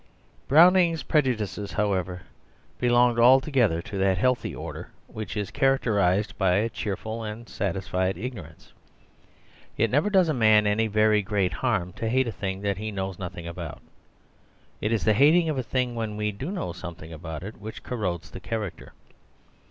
Browning's 0.47 1.03
prejudices, 1.03 1.73
however, 1.73 2.23
belonged 2.79 3.19
altogether 3.19 3.83
to 3.83 3.99
that 3.99 4.17
healthy 4.17 4.55
order 4.55 4.89
which 5.05 5.37
is 5.37 5.51
characterised 5.51 6.35
by 6.39 6.55
a 6.55 6.69
cheerful 6.69 7.21
and 7.21 7.47
satisfied 7.47 8.17
ignorance. 8.17 8.73
It 9.77 9.91
never 9.91 10.09
does 10.09 10.27
a 10.27 10.33
man 10.33 10.65
any 10.65 10.87
very 10.87 11.21
great 11.21 11.53
harm 11.53 11.93
to 11.97 12.09
hate 12.09 12.27
a 12.27 12.31
thing 12.31 12.61
that 12.61 12.77
he 12.77 12.89
knows 12.91 13.19
nothing 13.19 13.45
about. 13.47 13.79
It 14.81 14.91
is 14.91 15.05
the 15.05 15.13
hating 15.13 15.49
of 15.49 15.59
a 15.59 15.61
thing 15.61 15.93
when 15.93 16.17
we 16.17 16.31
do 16.31 16.49
know 16.49 16.73
something 16.73 17.13
about 17.13 17.43
it 17.43 17.57
which 17.61 17.83
corrodes 17.83 18.31
the 18.31 18.39
character. 18.39 18.93